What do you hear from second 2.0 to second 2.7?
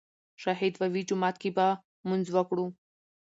مونځ وکړو